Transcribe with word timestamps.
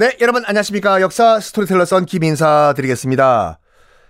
네, 0.00 0.16
여러분 0.22 0.42
안녕하십니까. 0.46 1.02
역사 1.02 1.38
스토리텔러 1.40 1.84
썬킴 1.84 2.24
인사드리겠습니다. 2.24 3.58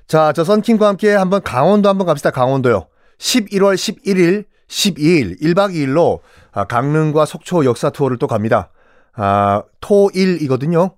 자, 0.07 0.33
저 0.33 0.45
썬킴과 0.45 0.87
함께 0.87 1.13
한번 1.13 1.43
강원도 1.43 1.89
한번 1.89 2.07
갑시다. 2.07 2.31
강원도요. 2.31 2.87
11월 3.19 3.75
11일, 3.75 4.45
12일, 4.69 5.43
1박 5.43 5.75
2일로 5.75 6.21
아, 6.53 6.63
강릉과 6.63 7.25
속초 7.25 7.65
역사 7.65 7.91
투어를 7.91 8.19
또 8.19 8.29
갑니다. 8.29 8.71
아, 9.15 9.65
토일이거든요. 9.81 10.95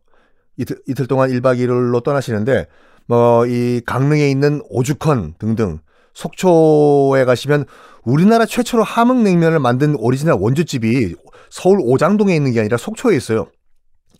이틀, 0.58 0.76
이틀 0.86 1.06
동안 1.06 1.30
1박 1.30 1.56
2일로 1.56 2.04
떠나시는데, 2.04 2.66
뭐, 3.06 3.46
이 3.46 3.80
강릉에 3.86 4.28
있는 4.28 4.60
오죽헌 4.68 5.36
등등, 5.38 5.78
속초에 6.12 7.24
가시면 7.24 7.64
우리나라 8.04 8.44
최초로 8.44 8.84
함흥냉면을 8.84 9.58
만든 9.58 9.94
오리지널 9.96 10.36
원주집이 10.38 11.14
서울 11.48 11.78
오장동에 11.80 12.36
있는 12.36 12.52
게 12.52 12.60
아니라 12.60 12.76
속초에 12.76 13.16
있어요. 13.16 13.46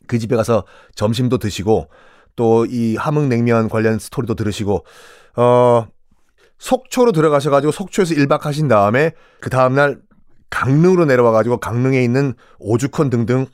그 0.07 0.19
집에 0.19 0.37
가서 0.37 0.65
점심도 0.95 1.39
드시고 1.39 1.89
또 2.37 2.65
이 2.67 2.97
함흥냉면 2.97 3.69
관련 3.69 3.99
스토리도 3.99 4.35
들으시고 4.35 4.85
어 5.37 5.87
속초로 6.59 7.13
들어가셔 7.13 7.51
가지고 7.51 7.73
속초에서 7.73 8.15
1박 8.15 8.43
하신 8.43 8.69
다음에 8.69 9.13
그 9.41 9.51
다음 9.51 9.75
날 9.75 10.01
강릉으로 10.51 11.07
내려와 11.07 11.33
가지고 11.33 11.59
강릉에 11.59 12.03
있는 12.03 12.35
오죽헌 12.59 13.11
등등 13.11 13.47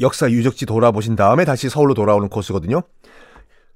역사 0.00 0.30
유적지 0.30 0.66
돌아보신 0.66 1.16
다음에 1.16 1.44
다시 1.44 1.68
서울로 1.68 1.94
돌아오는 1.94 2.28
코스거든요. 2.28 2.82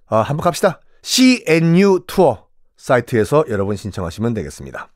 아, 0.07 0.19
한번 0.19 0.45
갑시다. 0.45 0.81
CNU 1.03 2.05
투어 2.07 2.47
사이트에서 2.77 3.45
여러분 3.49 3.77
신청하시면 3.77 4.35
되겠습니다. 4.35 4.89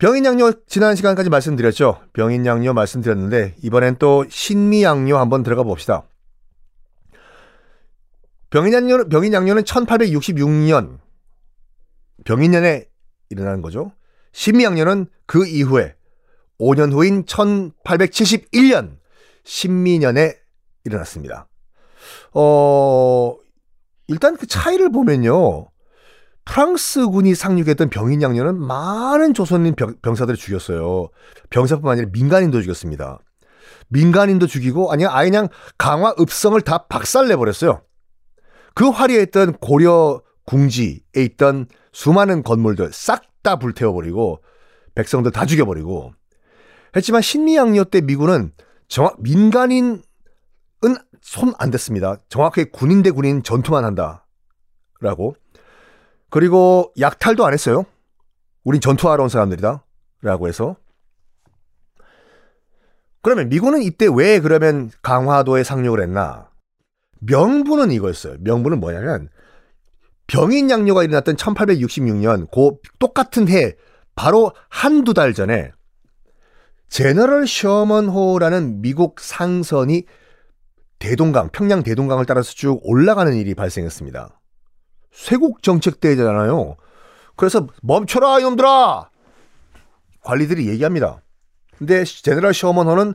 병인양료 0.00 0.64
지난 0.66 0.96
시간까지 0.96 1.28
말씀드렸죠. 1.28 2.00
병인양료 2.14 2.72
말씀드렸는데 2.72 3.54
이번엔 3.62 3.96
또 3.98 4.24
신미양료 4.28 5.18
한번 5.18 5.42
들어가 5.42 5.62
봅시다. 5.62 6.04
병인양료 8.48 9.10
병인양료는 9.10 9.62
1866년 9.62 10.98
병인년에 12.24 12.86
일어나는 13.28 13.60
거죠. 13.60 13.92
신미양료는 14.32 15.06
그 15.26 15.46
이후에 15.46 15.94
5년 16.58 16.92
후인 16.92 17.26
1871년 17.26 18.96
신미년에 19.44 20.34
일어났습니다. 20.84 21.46
어, 22.32 23.36
일단 24.08 24.38
그 24.38 24.46
차이를 24.46 24.90
보면요. 24.90 25.69
프랑스군이 26.50 27.36
상륙했던 27.36 27.90
병인 27.90 28.22
양녀는 28.22 28.58
많은 28.58 29.34
조선인 29.34 29.76
병, 29.76 29.94
병사들을 30.02 30.36
죽였어요. 30.36 31.08
병사뿐만 31.50 31.92
아니라 31.92 32.08
민간인도 32.12 32.60
죽였습니다. 32.60 33.20
민간인도 33.88 34.48
죽이고 34.48 34.90
아니 34.90 35.06
아예 35.06 35.30
그냥 35.30 35.48
강화 35.78 36.12
읍성을 36.18 36.60
다 36.62 36.86
박살내 36.88 37.36
버렸어요. 37.36 37.82
그 38.74 38.88
화려했던 38.88 39.58
고려 39.58 40.22
궁지에 40.46 41.00
있던 41.16 41.66
수많은 41.92 42.42
건물들 42.42 42.90
싹 42.92 43.30
다 43.42 43.56
불태워 43.56 43.94
버리고 43.94 44.42
백성들 44.94 45.30
다 45.32 45.46
죽여 45.46 45.64
버리고 45.64 46.12
했지만 46.94 47.22
신미양녀 47.22 47.84
때 47.84 48.02
미군은 48.02 48.52
정확 48.86 49.16
민간인은 49.22 50.02
손 51.22 51.54
안 51.58 51.70
댔습니다. 51.70 52.16
정확하게 52.28 52.70
군인 52.70 53.02
대 53.02 53.10
군인 53.10 53.42
전투만 53.42 53.84
한다라고 53.84 55.36
그리고 56.30 56.92
약탈도 56.98 57.44
안 57.44 57.52
했어요. 57.52 57.84
우린 58.64 58.80
전투하러 58.80 59.22
온 59.22 59.28
사람들이다. 59.28 59.84
라고 60.22 60.48
해서. 60.48 60.76
그러면 63.22 63.48
미군은 63.48 63.82
이때 63.82 64.06
왜 64.10 64.40
그러면 64.40 64.90
강화도에 65.02 65.64
상륙을 65.64 66.02
했나? 66.02 66.50
명분은 67.20 67.90
이거였어요. 67.90 68.36
명분은 68.40 68.80
뭐냐면 68.80 69.28
병인 70.26 70.70
양료가 70.70 71.02
일어났던 71.02 71.36
1866년 71.36 72.50
그 72.50 72.76
똑같은 72.98 73.48
해 73.48 73.76
바로 74.14 74.52
한두 74.68 75.12
달 75.12 75.34
전에 75.34 75.72
제너럴 76.88 77.46
셔먼호라는 77.46 78.80
미국 78.80 79.20
상선이 79.20 80.04
대동강, 80.98 81.50
평양 81.50 81.82
대동강을 81.82 82.26
따라서 82.26 82.52
쭉 82.52 82.80
올라가는 82.82 83.32
일이 83.34 83.54
발생했습니다. 83.54 84.39
쇄국 85.12 85.62
정책 85.62 86.00
때잖아요. 86.00 86.76
그래서 87.36 87.66
멈춰라 87.82 88.40
이놈들아. 88.40 89.10
관리들이 90.22 90.68
얘기합니다. 90.68 91.22
근데 91.76 92.04
제네럴 92.04 92.52
셔먼호는 92.52 93.14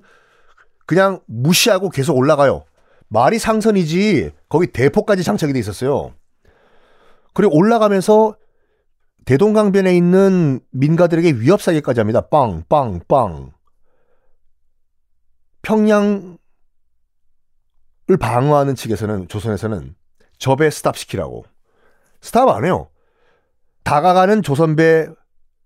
그냥 0.85 1.19
무시하고 1.27 1.89
계속 1.89 2.17
올라가요. 2.17 2.65
말이 3.07 3.37
상선이지 3.39 4.31
거기 4.49 4.67
대포까지 4.67 5.23
장착이 5.23 5.53
돼 5.53 5.59
있었어요. 5.59 6.13
그리고 7.33 7.55
올라가면서 7.55 8.35
대동강변에 9.25 9.95
있는 9.95 10.59
민가들에게 10.71 11.33
위협 11.39 11.61
사기까지 11.61 11.99
합니다. 11.99 12.21
빵, 12.21 12.63
빵, 12.69 13.01
빵. 13.07 13.51
평양을 15.63 16.37
방어하는 18.19 18.75
측에서는 18.75 19.27
조선에서는 19.27 19.95
접에 20.37 20.69
스탑시키라고 20.69 21.45
스탑 22.25 22.49
안 22.49 22.65
해요. 22.65 22.89
다가가는 23.83 24.41
조선배 24.41 25.07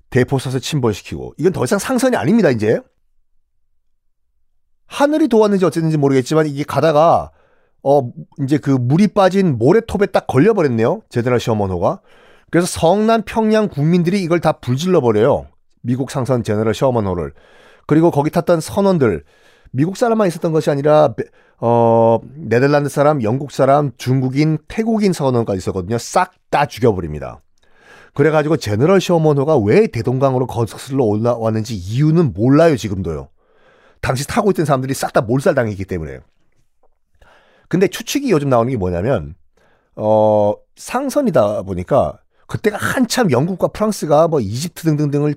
대포 0.10 0.38
쏴서 0.38 0.62
침몰시키고. 0.62 1.36
이건 1.38 1.54
더 1.54 1.64
이상 1.64 1.80
상선이 1.80 2.18
아닙니다 2.18 2.50
이제. 2.50 2.82
하늘이 4.86 5.30
도왔는지 5.30 5.64
어쨌는지 5.64 5.98
모르겠지만 5.98 6.48
이게 6.48 6.64
가다가 6.64 7.32
어 7.82 8.12
이제 8.44 8.58
그 8.58 8.72
물이 8.72 9.10
빠진 9.10 9.58
모래톱에 9.58 10.08
딱 10.08 10.28
걸려버렸네요. 10.28 11.04
제네럴 11.10 11.40
셔먼호가. 11.40 12.02
그래서 12.52 12.68
성남 12.68 13.22
평양 13.26 13.70
국민들이 13.70 14.22
이걸 14.22 14.42
다 14.42 14.52
불질러 14.52 15.00
버려요. 15.00 15.48
미국 15.82 16.12
상선 16.12 16.44
제네럴 16.44 16.74
셔먼호를. 16.74 17.34
그리고 17.88 18.12
거기 18.12 18.32
탔던 18.32 18.60
선원들 18.60 19.24
미국 19.72 19.98
사람만 19.98 20.28
있었던 20.28 20.52
것이 20.52 20.70
아니라 20.70 21.14
어 21.60 22.20
네덜란드 22.36 22.90
사람, 22.90 23.22
영국 23.24 23.52
사람, 23.52 23.92
중국인, 23.98 24.58
태국인 24.68 25.14
선원까지 25.14 25.58
있었거든요. 25.58 25.98
싹 25.98 26.34
다 26.50 26.66
죽여버립니다. 26.66 27.42
그래가지고 28.16 28.58
제너럴 28.58 29.00
셔먼호가 29.02 29.58
왜 29.58 29.88
대동강으로 29.88 30.48
거슬러 30.48 31.04
올라왔는지 31.04 31.76
이유는 31.76 32.34
몰라요 32.34 32.76
지금도요. 32.76 33.30
당시 34.02 34.26
타고 34.26 34.50
있던 34.52 34.66
사람들이 34.66 34.94
싹 34.94 35.14
다 35.14 35.22
몰살당했기 35.22 35.86
때문에. 35.86 36.20
근데 37.68 37.88
추측이 37.88 38.32
요즘 38.32 38.50
나오는 38.50 38.72
게 38.72 38.78
뭐냐면 38.78 39.36
어 39.96 40.56
상선이다 40.76 41.62
보니까 41.64 42.20
그때가 42.48 42.78
한참 42.78 43.30
영국과 43.30 43.68
프랑스가 43.68 44.28
뭐 44.28 44.40
이집트 44.40 44.84
등등등을 44.84 45.36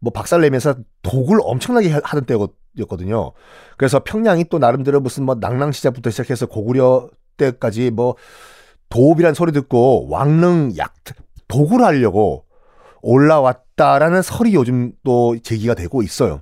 뭐 0.00 0.12
박살내면서 0.12 0.74
독을 1.02 1.38
엄청나게 1.40 1.90
하던 2.02 2.24
때 2.24 2.34
였거든요. 2.82 3.32
그래서 3.76 4.00
평양이 4.04 4.44
또 4.44 4.58
나름대로 4.58 5.00
무슨 5.00 5.24
뭐 5.24 5.34
낭랑 5.34 5.72
시작부터 5.72 6.10
시작해서 6.10 6.46
고구려 6.46 7.08
때까지 7.36 7.90
뭐 7.90 8.16
도읍이란 8.88 9.34
소리 9.34 9.52
듣고 9.52 10.08
왕릉 10.08 10.72
약 10.78 10.94
독을 11.48 11.82
하려고 11.82 12.44
올라왔다라는 13.02 14.22
설이 14.22 14.54
요즘 14.54 14.92
또 15.04 15.36
제기가 15.40 15.74
되고 15.74 16.02
있어요. 16.02 16.40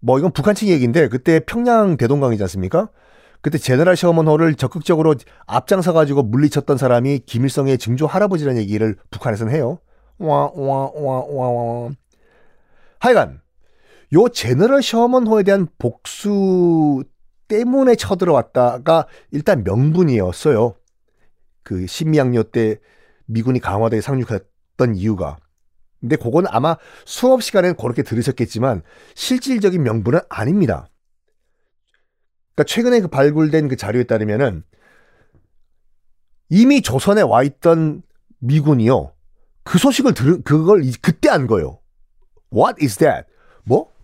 뭐 0.00 0.18
이건 0.18 0.30
북한 0.32 0.54
측 0.54 0.68
얘기인데 0.68 1.08
그때 1.08 1.40
평양 1.40 1.96
대동강이지 1.96 2.42
않습니까? 2.44 2.90
그때 3.40 3.58
제너럴 3.58 3.96
셔먼호를 3.96 4.54
적극적으로 4.54 5.14
앞장서 5.46 5.92
가지고 5.92 6.22
물리쳤던 6.22 6.78
사람이 6.78 7.20
김일성의 7.26 7.78
증조 7.78 8.06
할아버지라는 8.06 8.60
얘기를 8.60 8.96
북한에서는 9.10 9.52
해요. 9.54 9.78
와 10.18 10.50
와 10.54 10.90
와 10.94 11.24
와 11.28 11.50
와. 11.50 11.90
하여간 13.00 13.40
요 14.12 14.28
제너럴 14.28 14.82
셔먼호에 14.82 15.42
대한 15.42 15.66
복수 15.78 17.04
때문에 17.48 17.94
쳐들어왔다가 17.96 19.06
일단 19.30 19.64
명분이었어요. 19.64 20.74
그 21.62 21.86
신미양요 21.86 22.44
때 22.44 22.78
미군이 23.26 23.60
강화도에 23.60 24.00
상륙했던 24.00 24.96
이유가. 24.96 25.36
근데 26.00 26.16
그건 26.16 26.46
아마 26.48 26.76
수업 27.04 27.42
시간엔 27.42 27.76
그렇게 27.76 28.02
들으셨겠지만 28.02 28.82
실질적인 29.14 29.82
명분은 29.82 30.20
아닙니다. 30.28 30.88
그러니까 32.54 32.64
최근에 32.64 33.00
그 33.00 33.08
발굴된 33.08 33.68
그 33.68 33.76
자료에 33.76 34.04
따르면은 34.04 34.62
이미 36.48 36.80
조선에 36.80 37.22
와 37.22 37.42
있던 37.42 38.02
미군이요. 38.38 39.12
그 39.64 39.78
소식을 39.78 40.14
들 40.14 40.42
그걸 40.42 40.82
그때 41.02 41.28
안 41.28 41.46
거예요. 41.46 41.80
What 42.52 42.82
is 42.82 42.96
that? 42.98 43.26
뭐? 43.64 43.95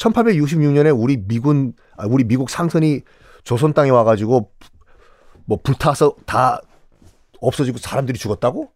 1866년에 0.00 0.98
우리 0.98 1.16
미군 1.18 1.74
아, 1.96 2.06
우리 2.06 2.24
미국 2.24 2.50
상선이 2.50 3.02
조선 3.44 3.72
땅에 3.72 3.90
와가지고 3.90 4.50
뭐 5.44 5.58
불타서 5.62 6.16
다 6.26 6.60
없어지고 7.40 7.78
사람들이 7.78 8.18
죽었다고? 8.18 8.70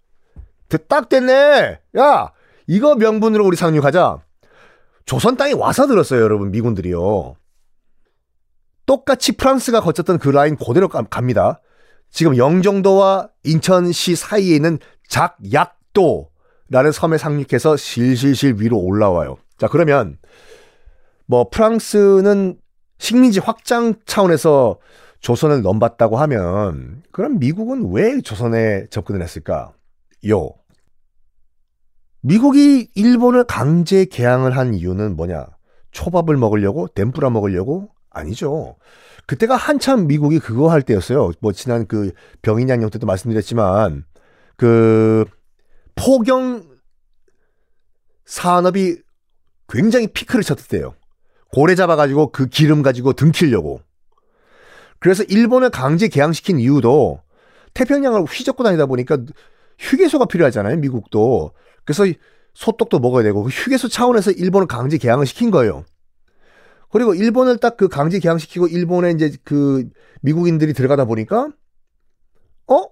딱 0.89 1.09
됐네. 1.09 1.79
야, 1.99 2.33
이거 2.67 2.97
명분으로 2.97 3.45
우리 3.45 3.57
상륙하자. 3.57 4.19
조선 5.07 5.37
땅에 5.37 5.53
와서 5.53 5.87
들었어요, 5.87 6.21
여러분 6.21 6.51
미군들이요. 6.51 7.37
똑같이 8.87 9.33
프랑스가 9.33 9.81
거쳤던 9.81 10.19
그 10.19 10.31
라인 10.31 10.57
그대로 10.57 10.89
갑니다. 10.89 11.61
지금 12.11 12.37
영종도와 12.37 13.29
인천시 13.45 14.17
사이에 14.17 14.57
있는 14.57 14.79
작약도라는 15.09 16.93
섬에 16.93 17.19
상륙해서 17.19 17.77
실실실 17.77 18.57
위로 18.59 18.79
올라와요. 18.79 19.37
자, 19.59 19.69
그러면 19.69 20.19
뭐 21.27 21.49
프랑스는 21.49 22.59
식민지 22.99 23.41
확장 23.41 23.95
차원에서 24.07 24.79
조선을 25.21 25.63
넘봤다고 25.63 26.17
하면 26.19 27.03
그럼 27.11 27.39
미국은 27.39 27.93
왜 27.93 28.21
조선에 28.21 28.87
접근을 28.91 29.23
했을까? 29.23 29.73
요. 30.29 30.51
미국이 32.21 32.91
일본을 32.95 33.45
강제 33.45 34.05
개항을 34.05 34.57
한 34.57 34.75
이유는 34.75 35.17
뭐냐? 35.17 35.47
초밥을 35.93 36.37
먹으려고? 36.37 36.89
덴뿌라 36.89 37.31
먹으려고? 37.31 37.91
아니죠. 38.11 38.77
그때가 39.27 39.57
한참 39.57 40.07
미국이 40.07 40.39
그거 40.39 40.71
할 40.71 40.83
때였어요. 40.83 41.33
뭐 41.41 41.53
지난 41.53 41.87
그 41.87 42.13
병인 42.43 42.69
양령 42.69 42.91
때도 42.91 43.07
말씀드렸지만 43.07 44.05
그 44.57 45.25
포경 45.95 46.65
산업이 48.27 48.99
굉장히 49.69 50.07
피크를 50.07 50.43
쳤을 50.43 50.69
때요. 50.69 50.95
고래 51.55 51.77
잡아가지고 51.77 52.33
그 52.33 52.47
기름 52.47 52.83
가지고 52.83 53.13
등키려고. 53.13 53.81
그래서 54.99 55.23
일본을 55.23 55.71
강제 55.71 56.09
개항시킨 56.09 56.59
이유도 56.59 57.21
태평양을 57.75 58.23
휘젓고 58.23 58.65
다니다 58.65 58.87
보니까 58.87 59.19
휴게소가 59.79 60.25
필요하잖아요. 60.25 60.79
미국도. 60.79 61.53
그래서 61.85 62.05
소떡도 62.55 62.99
먹어야 62.99 63.23
되고 63.23 63.45
그 63.45 63.51
휴게소 63.51 63.87
차원에서 63.89 64.33
일본을 64.33 64.67
강제 64.67 64.99
개항을 64.99 65.27
시킨 65.27 65.53
거예요. 65.53 65.85
그리고 66.91 67.15
일본을 67.15 67.59
딱 67.59 67.77
그 67.77 67.87
강제 67.87 68.19
개항시키고 68.19 68.67
일본에 68.67 69.13
이제 69.13 69.37
그 69.45 69.89
미국인들이 70.23 70.73
들어가다 70.73 71.05
보니까 71.05 71.51
어? 72.67 72.83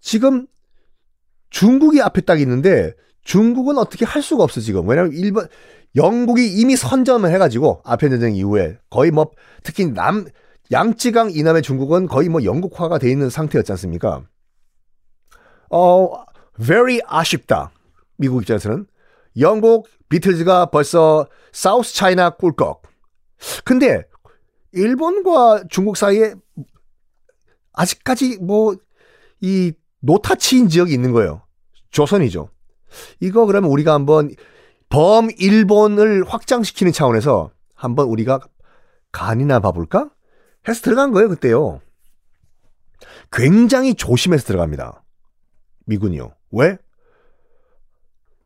지금 0.00 0.46
중국이 1.50 2.00
앞에 2.00 2.22
딱 2.22 2.40
있는데 2.40 2.94
중국은 3.24 3.78
어떻게 3.78 4.04
할 4.04 4.22
수가 4.22 4.42
없어 4.42 4.60
지금. 4.60 4.88
왜냐면 4.88 5.12
일본 5.12 5.46
영국이 5.94 6.46
이미 6.60 6.76
선점을 6.76 7.30
해가지고 7.30 7.82
아편 7.84 8.10
전쟁 8.10 8.34
이후에 8.34 8.78
거의 8.90 9.10
뭐 9.10 9.30
특히 9.62 9.86
남 9.86 10.26
양쯔강 10.70 11.30
이남의 11.32 11.62
중국은 11.62 12.06
거의 12.06 12.28
뭐 12.28 12.44
영국화가 12.44 12.98
돼 12.98 13.10
있는 13.10 13.28
상태였지 13.30 13.72
않습니까? 13.72 14.22
어, 15.70 16.24
very 16.60 17.00
아쉽다. 17.06 17.70
미국 18.16 18.42
입장에서는 18.42 18.86
영국 19.38 19.88
비틀즈가 20.08 20.66
벌써 20.66 21.26
사우스 21.52 21.94
차이나 21.94 22.30
꿀꺽. 22.30 22.82
근데 23.64 24.04
일본과 24.72 25.64
중국 25.68 25.96
사이에 25.96 26.34
아직까지 27.72 28.38
뭐 28.40 28.74
이 29.42 29.72
노타치인 30.00 30.68
지역이 30.68 30.94
있는 30.94 31.12
거예요. 31.12 31.42
조선이죠. 31.90 32.48
이거 33.20 33.46
그러면 33.46 33.70
우리가 33.70 33.94
한번 33.94 34.30
범 34.88 35.28
일본을 35.36 36.24
확장시키는 36.26 36.92
차원에서 36.92 37.50
한번 37.74 38.06
우리가 38.08 38.40
간이나 39.10 39.60
봐볼까? 39.60 40.10
해서 40.68 40.82
들어간 40.82 41.12
거예요, 41.12 41.28
그때요. 41.28 41.80
굉장히 43.32 43.94
조심해서 43.94 44.44
들어갑니다. 44.44 45.02
미군이요. 45.86 46.32
왜? 46.52 46.76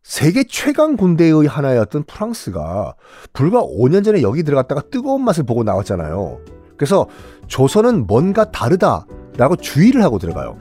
세계 0.02 0.44
최강 0.44 0.96
군대의 0.96 1.46
하나였던 1.46 2.04
프랑스가 2.04 2.94
불과 3.32 3.60
5년 3.60 4.04
전에 4.04 4.22
여기 4.22 4.44
들어갔다가 4.44 4.82
뜨거운 4.82 5.24
맛을 5.24 5.44
보고 5.44 5.64
나왔잖아요. 5.64 6.38
그래서 6.76 7.08
조선은 7.48 8.06
뭔가 8.06 8.50
다르다라고 8.52 9.56
주의를 9.56 10.04
하고 10.04 10.18
들어가요. 10.18 10.58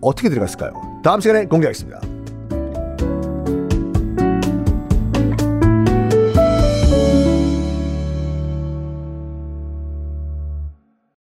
어떻게 0.00 0.28
들어갔을까요? 0.28 0.72
다음 1.04 1.20
시간에 1.20 1.46
공개하겠습니다. 1.46 2.00